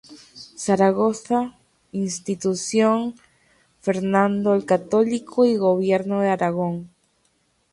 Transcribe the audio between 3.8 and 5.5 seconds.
Fernando el Católico